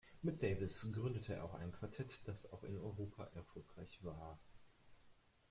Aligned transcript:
Mit 0.23 0.41
Davis 0.41 0.91
gründete 0.95 1.35
er 1.35 1.43
auch 1.43 1.53
ein 1.53 1.71
Quartett, 1.73 2.21
das 2.27 2.51
auch 2.51 2.63
in 2.63 2.75
Europa 2.75 3.29
erfolgreich 3.35 4.03
war. 4.03 4.39